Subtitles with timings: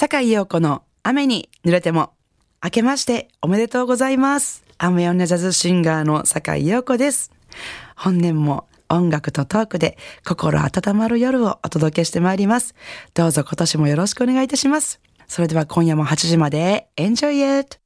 [0.00, 2.14] 坂井陽子の雨に濡れても。
[2.64, 4.64] 明けましておめでとうございます。
[4.78, 7.30] 雨女ジャズシンガーの坂井陽子です。
[7.96, 12.74] 本年も音楽とトークで心温まる夜をお届けしてまいります。
[13.12, 15.02] どうぞ今年もよろしくお願いいたします。
[15.28, 17.79] それでは今夜も8時まで Enjoy it!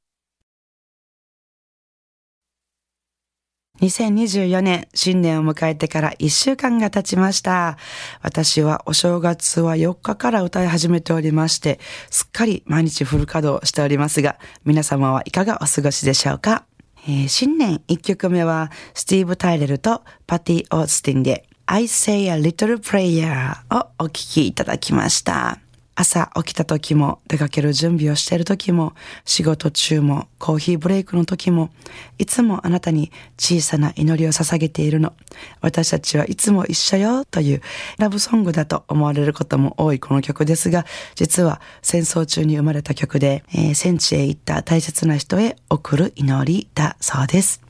[3.81, 7.77] 2024年新年を迎えてから1週間が経ちました。
[8.21, 16.65] 私はお正月は4日から歌い始めておりまして、すっかり毎日フル稼働しておりますが、皆様はいかがお過ごしでしょうか、
[17.07, 25.64] えー新年1曲目はスティーブ・タイレルとパティ・オースティンで I say a little prayer をお聴きいただきました。
[25.95, 31.69] 朝起きた時も出かける準備をしている時も仕事中もコーヒーブレイクの時も
[32.17, 35.13] いつもあなたに小さな祈りを捧げているの。
[35.61, 37.61] 私たちはいつも一緒よという
[37.97, 40.85] ラブソングだと思われることも多いこの曲ですが
[41.15, 47.61] 実は戦争中に生まれた曲で、えー戦地へ行った大切な人へ送る祈りだそうです。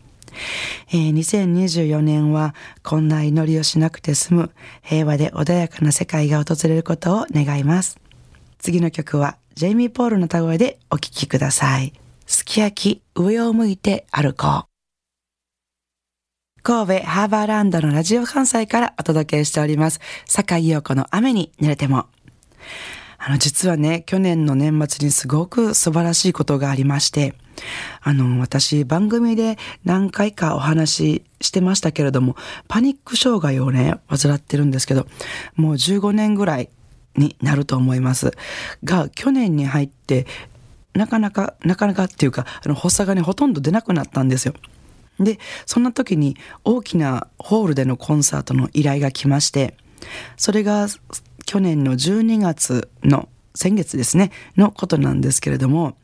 [0.89, 8.04] えー2024年はこんな祈りをしなくて済む平和で穏やかな世界が訪れることを願います。
[8.59, 11.93] 次の曲はジェイミー・ポールの歌声でお聴きください。
[12.25, 14.75] すき焼き上を向いて歩こう。
[16.63, 19.99] 神戸ハーバーランドのラジオ関西からお届けしております。
[20.25, 22.07] 坂井陽子の雨に濡れても。
[23.19, 27.35] あの、実はね、去年の年末にすごく素晴らしいことがありまして、
[28.01, 32.35] あの、私、番組で何回かお話ししてましたけれども、
[32.67, 35.07] パニック障害をね、患ってるんですけど、
[35.55, 36.69] もう15年ぐらい
[37.17, 38.31] になると思います。
[38.83, 40.25] が、去年に入って、
[40.93, 44.53] なかなか、なかなかっていうか、あの、発作がね、ほとんど出なくなったんですよ。
[45.19, 49.75] で、そんな時に大きなホールでのコンサートの依頼が来まして、
[50.37, 50.87] それが
[51.45, 55.95] 去年の12月の先月ですね、のことなんですけれども、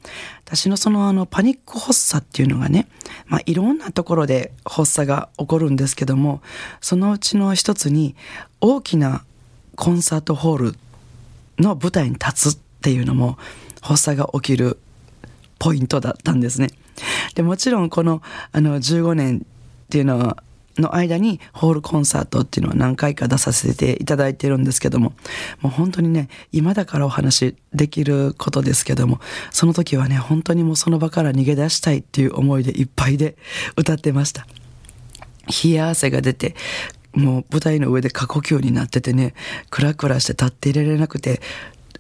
[0.46, 2.88] 私のそのあのパニック発作っていうのがね、
[3.28, 6.42] まあいろんなところで発作が起こるんですけども、
[6.80, 8.16] そのうちの一つに
[8.62, 9.26] 大きな
[9.76, 10.76] コンサートホール
[11.60, 13.38] の舞台に立つっていうのも
[13.82, 14.80] 発作が起きる
[15.60, 16.70] ポイントだったんですね。
[17.36, 20.44] でもちろんこのあの15年っていうのは
[20.78, 25.14] の間にホールコンサートっていうのは何回か出させていただいてるんですけども
[25.60, 29.20] もう本当にね今だからお話できることですけども
[29.52, 33.36] その時はね本当にもうその場から逃げ出したいっていう思いでいっぱいで
[33.76, 34.48] 歌ってました
[35.64, 36.56] 冷や汗が出て
[37.14, 39.34] もう舞台の上で過呼吸になっててね
[39.70, 41.42] クラクラして立っていられなくて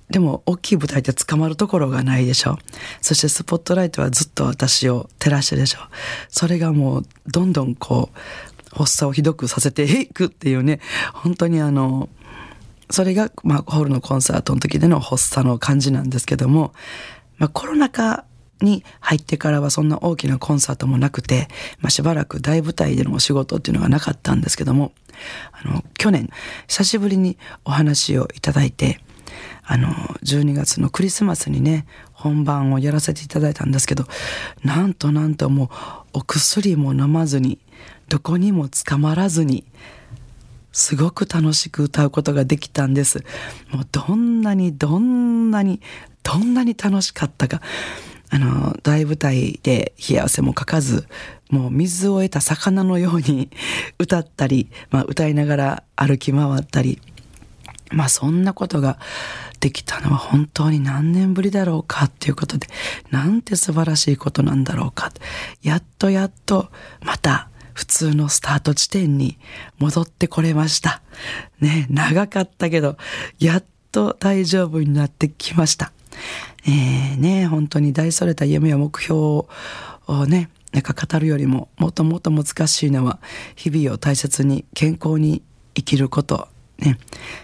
[0.10, 2.58] でも大きい舞台って捕まるところがないでしょ。
[3.02, 5.80] そしてスポットライトはずっと私を照らしてるでしょ。
[6.28, 10.82] それがもうどんどんこう発作をひどくさせていくっていうね
[11.14, 12.10] 本当にあの
[12.90, 16.74] それが、まあ、ホールのコンサートの時での発作の感じなんですけども、
[17.38, 18.26] まあ、コロナ禍
[18.62, 21.48] に入ってからはそんな大きなコンサートもなくて、
[21.80, 24.92] まあ、しばらく大舞台でのお仕事っていうのがなかったんですけども
[25.52, 26.30] あの去年
[26.68, 29.00] 久しぶりにお話をいただいて
[29.64, 29.90] あの
[30.24, 34.06] 12月のクリスマスにね本番をやらせていただいたんですけど
[34.64, 35.66] なんとなんとも
[36.14, 37.60] うお薬も飲まずに
[38.10, 39.64] どこにも捕まらずに
[40.74, 43.24] すごく楽しく歌うことができたんです。
[43.72, 45.82] もうどんなにどんなに
[46.24, 47.62] どんなに楽しかったか。
[48.32, 51.06] あの大舞台で冷や汗もかかず
[51.50, 53.50] もう水を得た魚のように
[54.00, 57.02] 歌ったり、 まあ、歌いながら歩き回ったり
[57.92, 58.98] まあそんなことが
[59.60, 62.68] できたのは本当に何年ぶりだろうかっていうことで、
[63.12, 65.12] なんて素晴らしいことなんだろうか。
[65.62, 66.72] やっとやっと
[67.02, 69.38] また普通のスタート地点に
[69.78, 71.02] 戻ってこれました。
[71.60, 72.98] ね、長かったけど、
[73.40, 75.92] やっと大丈夫になってきました。
[76.66, 79.48] えー、ね、本当に大それた夢や目標を
[80.28, 83.20] ね、なんか語るよりももっともっと難しいのは
[83.56, 85.42] 日々を大切に健康に
[85.74, 86.48] 生きること
[86.82, 86.98] ね、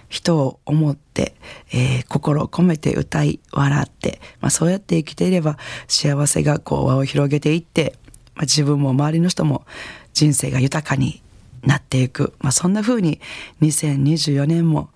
[0.09, 1.35] 人を思って、
[1.71, 5.57] えー心を込めて歌い笑って、まあ、そうやって生きていれば
[5.87, 7.93] 幸せがこう輪を広げていって、
[8.33, 9.65] まあ、自分も周りの人も
[10.13, 11.21] 人生が豊かに
[11.63, 13.19] なっていく、まあ、そんな風に
[13.61, 14.89] 2024年も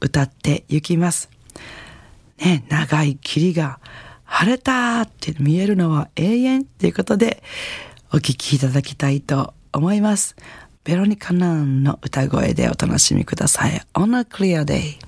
[0.00, 1.28] 歌っていきます。
[2.38, 3.80] ね、長い霧が
[4.24, 7.42] 晴れたって見えるのは永遠ということで
[8.12, 10.36] お聴きいただきたいと思います。
[10.84, 13.82] ベロニカ・ナーンの歌声でお楽しみください。
[13.94, 14.98] On a clear day.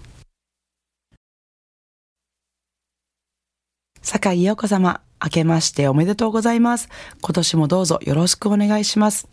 [4.03, 6.89] 坂井陽子様、明けましておめでとうございます。
[7.21, 9.29] 今年もどうぞよろしくお願いします。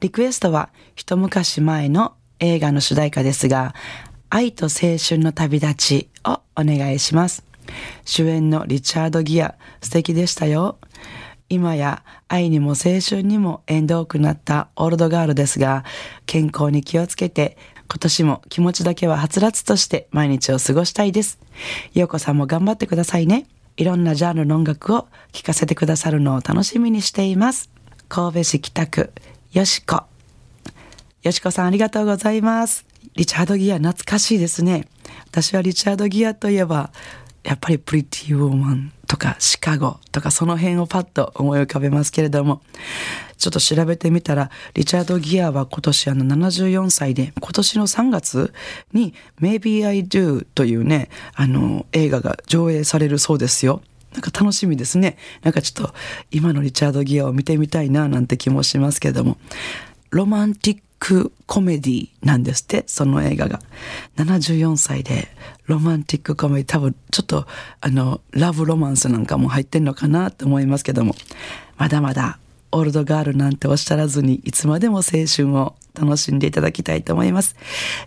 [0.00, 3.74] リクエストは一昔前の映画の主題歌ですが、
[4.30, 7.44] 愛と青春の旅立ちをお願いします。
[8.04, 10.78] 主演のリチャード・ギア、素敵でしたよ。
[11.48, 15.84] 今や愛にも青春にも縁遠くなったオールドガールですが、
[16.26, 17.56] 健康に気をつけて、
[17.88, 21.38] 今年も気持ちだけははつらつとして毎日を過ごしたいです。
[21.94, 23.46] ようこさんも頑張ってくださいね。
[23.78, 27.70] いろんなジャンルの音楽を聴かせてくださるのを楽しみにしています。
[28.10, 29.12] 神戸市北区、
[29.52, 30.07] よしこ。
[31.24, 32.86] よしこさんありがとうございます。
[33.16, 34.86] リチャード・ギア懐かしいですね。
[35.26, 36.92] 私はリチャード・ギアといえば、
[37.42, 42.62] やっぱりプリティウォーマンとかシカゴとかその辺をパッと思い浮かべますけれども、
[43.36, 48.54] ちょっと調べてみたら、リチャード・ギアは今年あの74歳で、今年の3月
[48.92, 53.82] に Maybe I Do というね、あの映画が上映されるそうですよ。
[54.12, 55.18] なんか楽しみですね。
[55.42, 55.94] なんかちょっと
[56.30, 59.36] 今のリチャード・ギアを見てみたいななんて気もしますけども、
[60.10, 63.60] ロマンティッククコメディなんですって、その映画が。
[64.16, 65.28] 74歳で
[65.66, 67.46] ロマンティックコメディ、多分ちょっと
[67.80, 71.14] あの、ラブロマンスなんかも入ってんのかなと思いますけども、
[71.76, 72.38] まだまだ
[72.70, 77.56] オールドガールなんておっしゃらずに、いつまでも青春を楽しんでいただきたいと思います。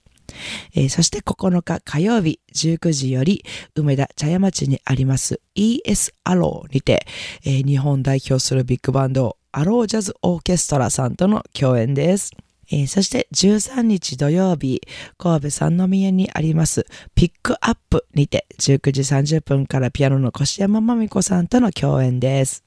[0.74, 3.44] えー、そして9日火曜日19時より
[3.74, 7.06] 梅田茶屋町にあります ES アローにて、
[7.44, 12.32] えー、日本代表するビッグバンドアロージャズオーケストラさんとの共演です。
[12.70, 14.80] えー、そして13日土曜日、
[15.18, 16.84] 神戸三宮にあります
[17.14, 22.64] ピックアップにて19時30分からピアノの越山まみこさんとの共演です。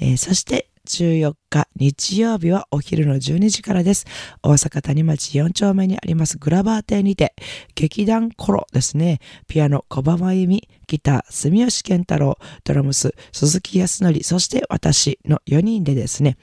[0.00, 4.06] えー、そして14日日曜日はお昼の12時からです。
[4.42, 7.34] 大阪谷町4丁目にありますグラバー亭にて、
[7.74, 9.20] 劇団コロですね。
[9.46, 16.36] ピアノ小葉真由美、ギター住吉健太郎、ドラムス鈴木康則、そして私の4人でですね、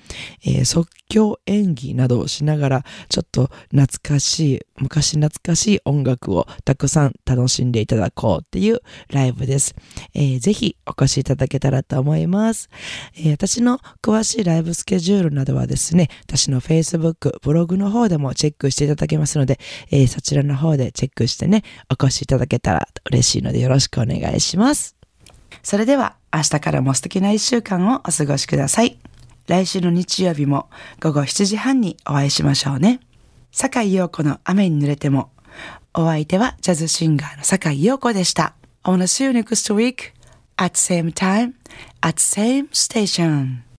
[0.46, 9.76] えー、即興演技などをしながら、ちょっと懐かしい、昔懐かしい音楽をたくさん楽しんでいただこうっていうライブです。
[10.14, 12.70] えー、ぜひお越しいただけたらと思います。
[13.18, 19.60] えー、私の詳しいしいライブスケジュールなどはですね、私の Facebook、ブログの方でもチェックしていただけますので、
[19.92, 24.96] えー、そちらの方でチェックしてね、お越しいただけたら嬉しいのでよろしくお願いします。
[25.64, 29.00] それでは明日からも素敵な一週間をお過ごしください。
[29.48, 33.00] 来週の日曜日も午後7時半にお会いしましょうね。
[33.52, 35.32] 坂井陽子の雨に濡れても。
[35.94, 38.54] お相手はジャズシンガーの坂井陽子でした。
[38.84, 40.14] I wanna see you next week
[40.58, 41.54] at same time
[42.02, 43.67] at same station.